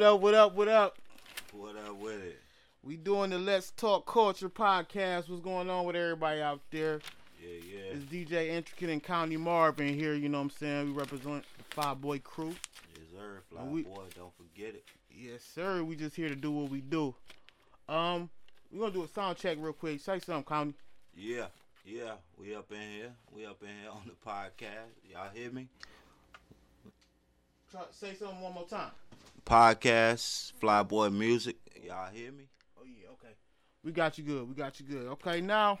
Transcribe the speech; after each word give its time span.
What 0.00 0.06
up? 0.06 0.20
What 0.22 0.34
up? 0.34 0.56
What 0.56 0.68
up? 0.68 0.98
What 1.52 1.76
up 1.76 2.00
with 2.00 2.24
it? 2.24 2.40
We 2.82 2.96
doing 2.96 3.28
the 3.28 3.38
Let's 3.38 3.70
Talk 3.72 4.06
Culture 4.06 4.48
podcast. 4.48 5.28
What's 5.28 5.42
going 5.42 5.68
on 5.68 5.84
with 5.84 5.94
everybody 5.94 6.40
out 6.40 6.62
there? 6.70 7.00
Yeah, 7.38 7.58
yeah. 7.70 7.96
It's 7.96 8.04
DJ 8.06 8.48
Intricate 8.48 8.88
and 8.88 9.02
County 9.02 9.36
Marvin 9.36 9.92
here. 9.92 10.14
You 10.14 10.30
know 10.30 10.38
what 10.38 10.44
I'm 10.44 10.50
saying? 10.52 10.86
We 10.86 10.92
represent 10.92 11.44
the 11.58 11.64
Fly 11.64 11.92
Boy 11.92 12.18
Crew. 12.20 12.54
Yes, 12.94 13.08
sir. 13.14 13.42
Fly 13.50 13.62
we- 13.64 13.82
boy, 13.82 14.04
don't 14.16 14.32
forget 14.38 14.74
it. 14.74 14.84
Yes, 15.14 15.42
sir. 15.54 15.84
We 15.84 15.96
just 15.96 16.16
here 16.16 16.30
to 16.30 16.34
do 16.34 16.50
what 16.50 16.70
we 16.70 16.80
do. 16.80 17.14
Um, 17.86 18.30
we 18.72 18.78
gonna 18.78 18.92
do 18.92 19.04
a 19.04 19.08
sound 19.08 19.36
check 19.36 19.58
real 19.60 19.74
quick. 19.74 20.00
Say 20.00 20.18
something, 20.20 20.44
County. 20.44 20.72
Yeah, 21.14 21.48
yeah. 21.84 22.12
We 22.38 22.54
up 22.54 22.72
in 22.72 22.80
here. 22.80 23.12
We 23.36 23.44
up 23.44 23.60
in 23.60 23.68
here 23.68 23.90
on 23.90 24.04
the 24.06 24.14
podcast. 24.26 25.12
Y'all 25.12 25.28
hear 25.34 25.50
me? 25.50 25.68
Try, 27.70 27.82
say 27.90 28.14
something 28.14 28.40
one 28.40 28.54
more 28.54 28.66
time. 28.66 28.92
Podcast, 29.44 30.52
Flyboy 30.60 31.12
Music. 31.12 31.56
Y'all 31.82 32.10
hear 32.12 32.32
me? 32.32 32.44
Oh 32.78 32.84
yeah, 32.84 33.08
okay. 33.12 33.34
We 33.84 33.92
got 33.92 34.18
you 34.18 34.24
good. 34.24 34.48
We 34.48 34.54
got 34.54 34.78
you 34.80 34.86
good. 34.86 35.06
Okay, 35.08 35.40
now 35.40 35.78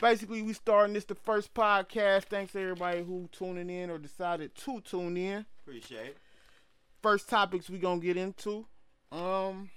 basically 0.00 0.42
we 0.42 0.52
starting 0.52 0.94
this 0.94 1.04
the 1.04 1.14
first 1.14 1.52
podcast. 1.54 2.24
Thanks 2.24 2.52
to 2.52 2.60
everybody 2.60 3.02
who 3.02 3.28
tuning 3.32 3.70
in 3.70 3.90
or 3.90 3.98
decided 3.98 4.54
to 4.54 4.80
tune 4.80 5.16
in. 5.16 5.46
Appreciate 5.62 6.06
it. 6.06 6.16
First 7.02 7.28
topics 7.28 7.70
we 7.70 7.78
gonna 7.78 8.00
get 8.00 8.16
into. 8.16 8.66
Um, 9.12 9.70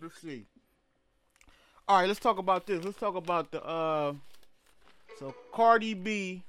let's 0.00 0.20
see. 0.20 0.46
All 1.86 2.00
right, 2.00 2.08
let's 2.08 2.20
talk 2.20 2.38
about 2.38 2.66
this. 2.66 2.84
Let's 2.84 2.98
talk 2.98 3.16
about 3.16 3.50
the 3.50 3.64
uh. 3.64 4.14
So 5.18 5.34
Cardi 5.52 5.94
B 5.94 6.44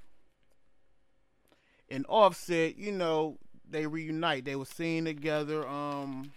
and 1.90 2.06
Offset, 2.08 2.78
you 2.78 2.92
know, 2.92 3.38
they 3.70 3.86
reunite. 3.86 4.46
They 4.46 4.56
were 4.56 4.66
seen 4.66 5.06
together. 5.06 5.68
Um, 5.68 6.32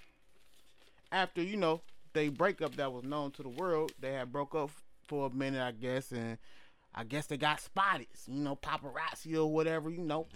after 1.11 1.43
you 1.43 1.57
know 1.57 1.83
they 2.13 2.29
breakup 2.29 2.77
that 2.77 2.93
was 2.93 3.05
known 3.05 3.31
to 3.33 3.43
the 3.43 3.49
world, 3.49 3.93
they 4.01 4.13
had 4.13 4.33
broke 4.33 4.55
up 4.55 4.71
for 5.07 5.27
a 5.27 5.31
minute, 5.31 5.63
I 5.63 5.73
guess, 5.73 6.11
and 6.13 6.39
I 6.95 7.05
guess 7.05 7.27
they 7.27 7.37
got 7.37 7.61
spotted. 7.61 8.07
You 8.27 8.41
know, 8.41 8.57
paparazzi 8.57 9.37
or 9.37 9.47
whatever. 9.53 9.91
You 9.91 10.03
know, 10.03 10.27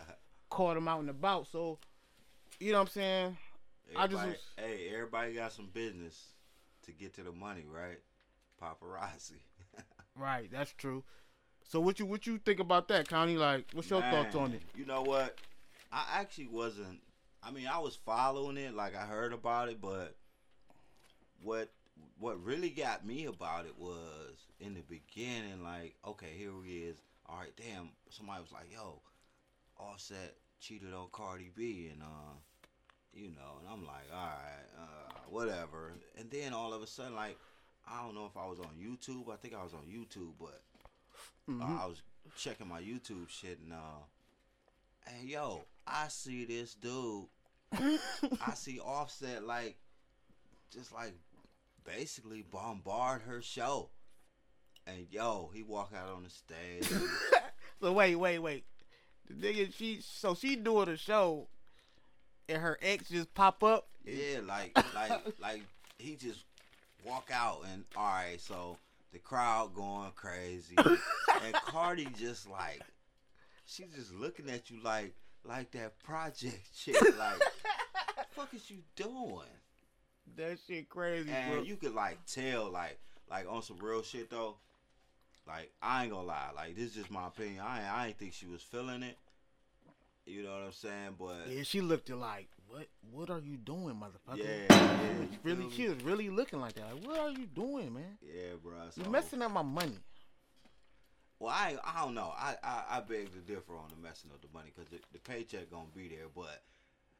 caught 0.50 0.74
them 0.74 0.88
out 0.88 1.00
and 1.00 1.10
about. 1.10 1.46
So, 1.48 1.78
you 2.60 2.72
know 2.72 2.78
what 2.78 2.88
I'm 2.88 2.92
saying? 2.92 3.36
I 3.96 4.06
just 4.06 4.24
hey, 4.56 4.90
everybody 4.92 5.34
got 5.34 5.52
some 5.52 5.68
business 5.72 6.32
to 6.84 6.92
get 6.92 7.14
to 7.14 7.22
the 7.22 7.32
money, 7.32 7.64
right? 7.70 7.98
Paparazzi. 8.62 9.40
Right, 10.18 10.50
that's 10.50 10.72
true. 10.72 11.04
So 11.68 11.78
what 11.78 11.98
you 11.98 12.06
what 12.06 12.26
you 12.26 12.38
think 12.38 12.58
about 12.58 12.88
that, 12.88 13.06
Connie? 13.06 13.36
Like, 13.36 13.66
what's 13.74 13.90
your 13.90 14.00
thoughts 14.00 14.34
on 14.34 14.52
it? 14.52 14.62
You 14.74 14.86
know 14.86 15.02
what? 15.02 15.36
I 15.92 16.04
actually 16.20 16.48
wasn't. 16.48 17.00
I 17.42 17.50
mean, 17.50 17.66
I 17.66 17.78
was 17.78 17.96
following 18.04 18.56
it, 18.56 18.74
like 18.74 18.96
I 18.96 19.04
heard 19.06 19.32
about 19.32 19.68
it, 19.68 19.80
but 19.80 20.16
what 21.42 21.70
what 22.18 22.42
really 22.42 22.70
got 22.70 23.06
me 23.06 23.26
about 23.26 23.66
it 23.66 23.78
was 23.78 24.34
in 24.60 24.74
the 24.74 24.82
beginning, 24.82 25.62
like, 25.62 25.94
okay, 26.06 26.32
here 26.36 26.50
he 26.64 26.78
is. 26.78 26.96
All 27.26 27.38
right, 27.38 27.52
damn. 27.56 27.90
Somebody 28.10 28.40
was 28.42 28.52
like, 28.52 28.72
"Yo, 28.72 29.00
Offset 29.78 30.34
cheated 30.60 30.92
on 30.94 31.08
Cardi 31.12 31.50
B," 31.54 31.88
and 31.92 32.02
uh, 32.02 32.34
you 33.12 33.28
know, 33.30 33.58
and 33.60 33.68
I'm 33.72 33.84
like, 33.86 34.06
all 34.12 34.26
right, 34.26 34.66
uh, 34.78 35.12
whatever. 35.30 35.92
And 36.18 36.30
then 36.30 36.52
all 36.52 36.72
of 36.74 36.82
a 36.82 36.86
sudden, 36.86 37.14
like, 37.14 37.38
I 37.88 38.02
don't 38.02 38.14
know 38.14 38.26
if 38.26 38.36
I 38.36 38.46
was 38.46 38.58
on 38.60 38.70
YouTube. 38.80 39.32
I 39.32 39.36
think 39.36 39.54
I 39.54 39.62
was 39.62 39.72
on 39.72 39.86
YouTube, 39.90 40.32
but 40.38 40.62
Mhm. 41.48 41.62
uh, 41.62 41.82
I 41.82 41.86
was 41.86 42.02
checking 42.36 42.68
my 42.68 42.80
YouTube 42.82 43.28
shit 43.28 43.58
and 43.60 43.72
uh, 43.72 44.02
hey 45.06 45.26
yo, 45.26 45.64
I 45.86 46.08
see 46.08 46.44
this 46.44 46.74
dude. 46.74 47.26
I 47.72 47.98
see 48.54 48.80
Offset 48.80 49.46
like, 49.46 49.76
just 50.72 50.92
like, 50.92 51.14
basically 51.84 52.42
bombard 52.42 53.22
her 53.22 53.40
show. 53.40 53.90
And 54.86 55.06
yo, 55.10 55.50
he 55.52 55.62
walk 55.62 55.92
out 55.96 56.10
on 56.10 56.24
the 56.24 56.30
stage. 56.30 56.88
so 57.80 57.92
wait, 57.92 58.16
wait, 58.16 58.38
wait. 58.38 58.64
The 59.28 59.34
nigga, 59.34 59.74
she 59.74 60.00
so 60.00 60.34
she 60.34 60.54
doing 60.54 60.88
a 60.88 60.96
show, 60.96 61.48
and 62.48 62.62
her 62.62 62.78
ex 62.80 63.08
just 63.08 63.34
pop 63.34 63.64
up. 63.64 63.88
yeah, 64.04 64.38
like, 64.46 64.78
like, 64.94 65.20
like 65.40 65.62
he 65.98 66.14
just 66.14 66.44
walk 67.04 67.30
out 67.32 67.62
and 67.72 67.84
all 67.96 68.04
right, 68.04 68.40
so 68.40 68.76
the 69.12 69.18
crowd 69.18 69.74
going 69.74 70.10
crazy, 70.14 70.76
and 71.44 71.54
Cardi 71.54 72.06
just 72.16 72.48
like, 72.48 72.82
she's 73.64 73.86
just 73.96 74.14
looking 74.14 74.48
at 74.48 74.70
you 74.70 74.78
like, 74.84 75.14
like 75.48 75.70
that 75.72 75.98
project 76.02 76.60
shit, 76.74 77.00
like. 77.18 77.42
fuck 78.36 78.52
is 78.54 78.70
you 78.70 78.78
doing? 78.94 79.48
That 80.36 80.58
shit 80.66 80.88
crazy, 80.88 81.30
bro. 81.48 81.62
You 81.62 81.76
could 81.76 81.94
like 81.94 82.18
tell, 82.26 82.70
like, 82.70 82.98
like 83.30 83.46
on 83.50 83.62
some 83.62 83.78
real 83.78 84.02
shit 84.02 84.30
though. 84.30 84.56
Like 85.46 85.72
I 85.80 86.02
ain't 86.02 86.12
gonna 86.12 86.26
lie, 86.26 86.50
like 86.54 86.74
this 86.74 86.86
is 86.86 86.94
just 86.94 87.10
my 87.10 87.28
opinion. 87.28 87.62
I 87.64 87.78
ain't, 87.78 87.94
I 87.94 88.06
ain't 88.08 88.18
think 88.18 88.32
she 88.32 88.46
was 88.46 88.62
feeling 88.62 89.02
it. 89.02 89.16
You 90.26 90.42
know 90.42 90.50
what 90.50 90.62
I'm 90.62 90.72
saying? 90.72 91.14
But 91.18 91.48
yeah, 91.48 91.62
she 91.62 91.80
looked 91.80 92.10
at 92.10 92.18
like, 92.18 92.48
what? 92.66 92.88
What 93.12 93.30
are 93.30 93.38
you 93.38 93.56
doing, 93.56 93.94
motherfucker? 93.94 94.38
yeah, 94.38 94.66
yeah, 94.68 95.26
really, 95.44 95.62
feel 95.62 95.70
she 95.70 95.88
was 95.88 96.02
really 96.02 96.30
looking 96.30 96.60
like 96.60 96.74
that. 96.74 96.92
Like, 96.92 97.06
what 97.06 97.18
are 97.20 97.30
you 97.30 97.46
doing, 97.46 97.94
man? 97.94 98.18
Yeah, 98.22 98.54
bro. 98.60 98.72
So, 98.90 99.02
You're 99.02 99.10
messing 99.10 99.40
up 99.40 99.52
my 99.52 99.62
money. 99.62 99.98
Well, 101.38 101.50
I 101.50 101.76
I 101.84 102.04
don't 102.04 102.14
know. 102.14 102.32
I, 102.36 102.56
I 102.64 102.82
I 102.96 103.00
beg 103.00 103.32
to 103.32 103.38
differ 103.38 103.76
on 103.76 103.90
the 103.90 103.96
messing 104.02 104.30
up 104.32 104.40
the 104.40 104.48
money 104.54 104.72
because 104.74 104.90
the, 104.90 104.98
the 105.12 105.18
paycheck 105.18 105.70
gonna 105.70 105.86
be 105.94 106.08
there, 106.08 106.28
but 106.34 106.62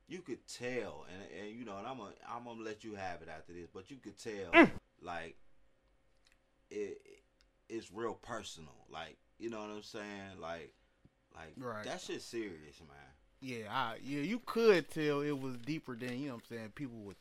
you 0.09 0.21
could 0.21 0.47
tell, 0.47 1.05
and 1.13 1.41
and 1.49 1.59
you 1.59 1.65
know, 1.65 1.77
and 1.79 1.87
I'm 1.87 1.99
gonna 1.99 2.13
I'm 2.29 2.45
gonna 2.45 2.63
let 2.63 2.83
you 2.85 2.95
have 2.95 3.23
it 3.23 3.29
after 3.29 3.53
this, 3.53 3.69
but 3.73 3.91
you 3.91 3.97
could 3.99 4.19
tell, 4.19 4.53
Mm. 4.53 4.71
like 5.03 5.37
it 6.71 6.99
it's 7.69 7.93
real 7.93 8.15
personal, 8.15 8.75
like 8.91 9.17
you 9.39 9.51
know 9.51 9.61
what 9.61 9.71
I'm 9.71 9.83
saying, 9.83 10.41
like 10.41 10.73
like 11.35 11.53
Right. 11.59 11.85
that 11.85 12.01
shit 12.01 12.23
serious, 12.23 12.81
man. 12.81 12.97
Yeah, 13.41 13.67
I, 13.71 13.97
yeah, 14.03 14.23
you 14.23 14.41
could 14.47 14.89
tell 14.91 15.21
it 15.21 15.39
was 15.39 15.59
deeper 15.59 15.95
than 15.95 16.19
you 16.19 16.29
know 16.29 16.35
what 16.37 16.45
I'm 16.51 16.57
saying. 16.57 16.73
People 16.75 16.99
would 17.01 17.17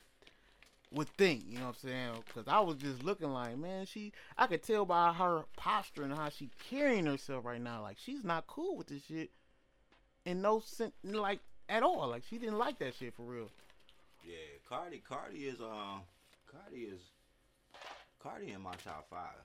would 0.96 1.10
think, 1.10 1.44
you 1.48 1.60
know 1.60 1.66
what 1.66 1.76
I'm 1.84 1.90
saying? 1.90 2.24
Because 2.26 2.48
I 2.48 2.60
was 2.62 2.78
just 2.78 3.04
looking 3.04 3.32
like, 3.32 3.58
man, 3.58 3.86
she. 3.86 4.14
I 4.38 4.48
could 4.48 4.64
tell 4.64 4.86
by 4.86 5.14
her 5.14 5.44
posture 5.58 6.04
and 6.04 6.14
how 6.14 6.30
she 6.30 6.50
carrying 6.70 7.06
herself 7.06 7.46
right 7.46 7.62
now, 7.62 7.82
like 7.82 7.98
she's 8.04 8.24
not 8.24 8.48
cool 8.48 8.78
with 8.78 8.88
this 8.88 9.04
shit, 9.06 9.30
in 10.26 10.42
no 10.42 10.60
sense, 10.60 10.94
like 11.04 11.40
at 11.70 11.84
all. 11.84 12.08
Like 12.08 12.24
she 12.28 12.38
didn't 12.38 12.58
like 12.58 12.80
that 12.80 12.96
shit 12.96 13.14
for 13.14 13.24
real. 13.24 13.50
Yeah, 14.26 14.36
Cardi 14.68 15.04
Cardi 15.08 15.46
is 15.46 15.60
um 15.60 16.02
Cardi 16.52 16.84
is 16.84 17.02
Cardi 18.20 18.52
in 18.52 18.62
my 18.62 18.74
top 18.84 19.08
five. 19.10 19.44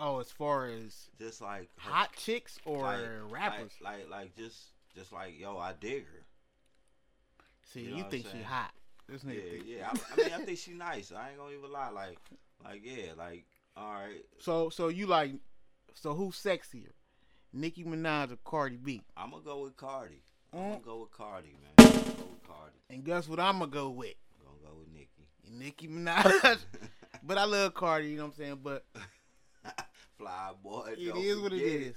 Oh, 0.00 0.20
as 0.20 0.30
far 0.30 0.66
as 0.66 1.10
Just 1.18 1.42
like 1.42 1.68
her 1.78 1.90
hot 1.90 2.14
chicks 2.16 2.58
or 2.64 2.82
like, 2.82 3.00
rappers. 3.30 3.72
Like, 3.80 4.08
like, 4.08 4.10
like, 4.10 4.36
just, 4.36 4.56
just 4.94 5.12
like, 5.12 5.38
yo, 5.38 5.58
I 5.58 5.72
dig 5.78 6.04
her. 6.04 6.24
See, 7.64 7.80
you 7.80 7.86
you, 7.86 7.96
know 7.96 8.02
what 8.02 8.10
think 8.12 8.26
she 8.30 8.42
hot? 8.42 8.70
This 9.08 9.24
Yeah, 9.24 9.32
nigga. 9.32 9.50
think- 9.50 9.64
yeah. 9.66 9.90
I, 9.90 9.96
I 10.12 10.16
mean, 10.24 10.34
I 10.34 10.44
think 10.44 10.58
she 10.58 10.72
nice. 10.72 11.12
I 11.12 11.30
ain't 11.30 11.38
gonna 11.38 11.54
even 11.56 11.72
lie. 11.72 11.90
Like, 11.90 12.18
like, 12.64 12.80
yeah, 12.84 13.12
like, 13.16 13.44
all 13.76 13.92
right. 13.94 14.24
So, 14.38 14.68
so 14.70 14.88
you 14.88 15.06
like, 15.06 15.32
so 15.94 16.14
who's 16.14 16.34
sexier, 16.36 16.90
Nicki 17.52 17.84
Minaj 17.84 18.32
or 18.32 18.36
Cardi 18.44 18.76
B? 18.76 19.02
I'm 19.16 19.30
gonna 19.30 19.42
go 19.42 19.62
with 19.62 19.76
Cardi. 19.76 20.22
I'm 20.52 20.58
Mm. 20.58 20.70
gonna 20.70 20.80
go 20.84 21.00
with 21.00 21.10
Cardi, 21.12 21.48
man. 21.62 21.72
I'm 21.78 21.84
gonna 21.86 22.02
go 22.04 22.24
with 22.30 22.42
Cardi. 22.48 22.76
And 22.90 23.04
guess 23.04 23.28
what? 23.28 23.40
I'm 23.40 23.58
gonna 23.58 23.70
go 23.70 23.90
with 23.90 24.14
I'm 24.40 24.46
gonna 24.46 24.72
go 24.74 24.78
with 24.80 24.88
Nicki. 24.92 25.28
Nicki 25.50 25.88
Minaj. 25.88 26.58
but 27.22 27.38
I 27.38 27.44
love 27.44 27.74
Cardi. 27.74 28.08
You 28.10 28.16
know 28.18 28.24
what 28.26 28.32
I'm 28.32 28.36
saying? 28.38 28.60
But 28.62 28.84
Fly 30.18 30.52
boy. 30.62 30.94
It 30.98 31.16
is 31.16 31.38
what 31.38 31.52
it 31.52 31.62
is. 31.62 31.96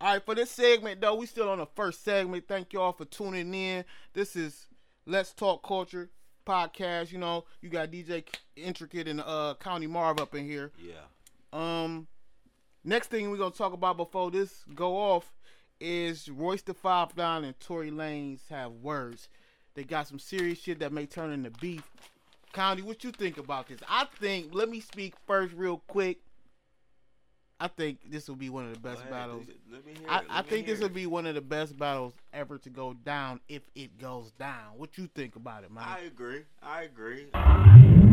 All 0.00 0.12
right, 0.14 0.24
for 0.24 0.34
this 0.34 0.50
segment 0.50 1.00
though, 1.00 1.14
we 1.14 1.26
still 1.26 1.48
on 1.48 1.58
the 1.58 1.66
first 1.74 2.02
segment. 2.04 2.44
Thank 2.48 2.72
y'all 2.72 2.92
for 2.92 3.04
tuning 3.04 3.54
in. 3.54 3.84
This 4.12 4.36
is 4.36 4.66
Let's 5.06 5.32
Talk 5.32 5.66
Culture 5.66 6.10
podcast. 6.46 7.12
You 7.12 7.18
know, 7.18 7.44
you 7.60 7.68
got 7.68 7.90
DJ 7.90 8.24
Intricate 8.56 9.08
and 9.08 9.20
uh 9.20 9.54
County 9.60 9.86
Marv 9.86 10.20
up 10.20 10.34
in 10.34 10.44
here. 10.46 10.72
yeah. 10.78 10.94
Um, 11.52 12.08
next 12.84 13.08
thing 13.08 13.30
we're 13.30 13.36
gonna 13.36 13.50
talk 13.52 13.72
about 13.72 13.96
before 13.96 14.30
this 14.30 14.64
go 14.74 14.96
off 14.96 15.32
is 15.80 16.28
Royce 16.28 16.62
the 16.62 16.74
Five 16.74 17.16
Nine 17.16 17.44
and 17.44 17.58
Tory 17.60 17.90
Lanez 17.90 18.48
have 18.50 18.72
words. 18.72 19.28
They 19.74 19.84
got 19.84 20.06
some 20.06 20.18
serious 20.18 20.58
shit 20.60 20.78
that 20.80 20.92
may 20.92 21.06
turn 21.06 21.32
into 21.32 21.50
beef. 21.50 21.82
County, 22.52 22.82
what 22.82 23.02
you 23.04 23.10
think 23.10 23.38
about 23.38 23.68
this? 23.68 23.80
I 23.88 24.06
think. 24.20 24.54
Let 24.54 24.68
me 24.68 24.80
speak 24.80 25.14
first, 25.26 25.52
real 25.54 25.82
quick. 25.88 26.18
I 27.64 27.68
think 27.68 28.10
this 28.10 28.28
will 28.28 28.36
be 28.36 28.50
one 28.50 28.66
of 28.66 28.74
the 28.74 28.78
best 28.78 29.00
ahead, 29.00 29.10
battles. 29.10 29.46
Let 29.72 29.86
me 29.86 29.94
hear 29.98 30.06
I, 30.06 30.20
I 30.28 30.42
think 30.42 30.66
this 30.66 30.80
will 30.80 30.90
be 30.90 31.06
one 31.06 31.24
of 31.24 31.34
the 31.34 31.40
best 31.40 31.78
battles 31.78 32.12
ever 32.34 32.58
to 32.58 32.68
go 32.68 32.92
down 32.92 33.40
if 33.48 33.62
it 33.74 33.98
goes 33.98 34.32
down. 34.32 34.74
What 34.76 34.98
you 34.98 35.06
think 35.06 35.34
about 35.36 35.64
it, 35.64 35.72
man? 35.72 35.84
I 35.86 36.00
agree. 36.00 36.42
I 36.62 36.82
agree. 36.82 38.03